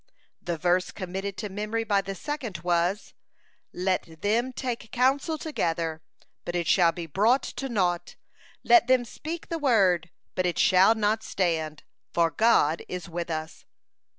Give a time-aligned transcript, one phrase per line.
[0.41, 3.13] The verse committed to memory by the second was:
[3.71, 6.01] "Let them take counsel together,
[6.43, 8.15] but it shall be brought to naught;
[8.63, 13.65] let them speak the word, but it shall not stand; for God is with us."